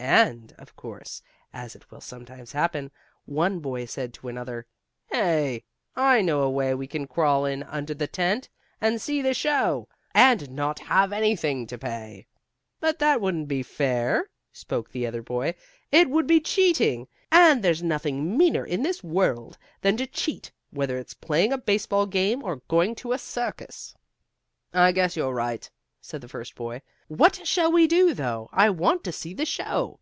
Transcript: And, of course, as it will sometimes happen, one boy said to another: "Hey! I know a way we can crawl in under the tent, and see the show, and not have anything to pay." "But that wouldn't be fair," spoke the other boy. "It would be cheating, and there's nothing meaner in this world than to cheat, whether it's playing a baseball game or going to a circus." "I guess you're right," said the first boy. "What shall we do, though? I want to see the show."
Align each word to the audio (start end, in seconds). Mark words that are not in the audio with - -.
And, 0.00 0.52
of 0.58 0.76
course, 0.76 1.22
as 1.54 1.74
it 1.74 1.90
will 1.90 2.00
sometimes 2.02 2.52
happen, 2.52 2.90
one 3.24 3.60
boy 3.60 3.86
said 3.86 4.12
to 4.14 4.28
another: 4.28 4.66
"Hey! 5.10 5.64
I 5.96 6.20
know 6.20 6.42
a 6.42 6.50
way 6.50 6.74
we 6.74 6.86
can 6.86 7.06
crawl 7.06 7.46
in 7.46 7.62
under 7.62 7.94
the 7.94 8.06
tent, 8.08 8.50
and 8.82 9.00
see 9.00 9.22
the 9.22 9.32
show, 9.32 9.88
and 10.12 10.50
not 10.50 10.78
have 10.80 11.10
anything 11.10 11.66
to 11.68 11.78
pay." 11.78 12.26
"But 12.80 12.98
that 12.98 13.20
wouldn't 13.22 13.48
be 13.48 13.62
fair," 13.62 14.28
spoke 14.52 14.90
the 14.90 15.06
other 15.06 15.22
boy. 15.22 15.54
"It 15.90 16.10
would 16.10 16.26
be 16.26 16.40
cheating, 16.40 17.08
and 17.32 17.62
there's 17.62 17.82
nothing 17.82 18.36
meaner 18.36 18.66
in 18.66 18.82
this 18.82 19.02
world 19.02 19.56
than 19.80 19.96
to 19.96 20.06
cheat, 20.06 20.52
whether 20.70 20.98
it's 20.98 21.14
playing 21.14 21.52
a 21.52 21.56
baseball 21.56 22.04
game 22.04 22.42
or 22.44 22.56
going 22.68 22.94
to 22.96 23.12
a 23.12 23.18
circus." 23.18 23.94
"I 24.70 24.92
guess 24.92 25.16
you're 25.16 25.32
right," 25.34 25.70
said 26.02 26.20
the 26.20 26.28
first 26.28 26.54
boy. 26.54 26.82
"What 27.08 27.46
shall 27.46 27.72
we 27.72 27.86
do, 27.86 28.12
though? 28.14 28.50
I 28.52 28.68
want 28.70 29.04
to 29.04 29.12
see 29.12 29.32
the 29.34 29.46
show." 29.46 30.00